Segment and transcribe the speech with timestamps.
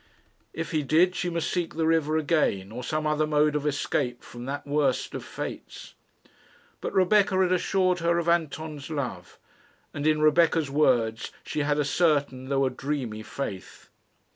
[0.51, 4.23] If he did, she must seek the river again, or some other mode of escape
[4.23, 5.93] from that worst of fates.
[6.79, 9.37] But Rebecca had assured her of Anton's love,
[9.93, 13.89] and in Rebecca's words she had a certain, though a dreamy, faith.